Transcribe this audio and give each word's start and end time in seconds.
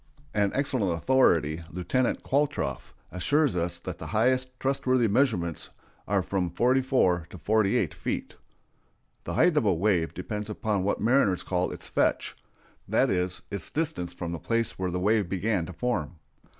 An 0.33 0.51
excellent 0.55 0.91
authority, 0.97 1.61
Lieutenant 1.69 2.23
Qualtrough, 2.23 2.91
assures 3.11 3.55
us 3.55 3.77
that 3.77 3.99
the 3.99 4.07
highest 4.07 4.59
trustworthy 4.59 5.07
measurements 5.07 5.69
are 6.07 6.23
from 6.23 6.49
forty 6.49 6.81
four 6.81 7.27
to 7.29 7.37
forty 7.37 7.77
eight 7.77 7.93
feet. 7.93 8.33
The 9.25 9.35
height 9.35 9.57
of 9.57 9.65
a 9.65 9.71
wave 9.71 10.15
depends 10.15 10.49
upon 10.49 10.81
what 10.83 10.99
mariners 11.01 11.43
call 11.43 11.69
its 11.69 11.87
"fetch"—that 11.87 13.11
is, 13.11 13.43
its 13.51 13.69
distance 13.69 14.11
from 14.11 14.31
the 14.31 14.39
place 14.39 14.79
where 14.79 14.89
the 14.89 14.99
waves 14.99 15.27
began 15.29 15.67
to 15.67 15.73
form. 15.73 16.15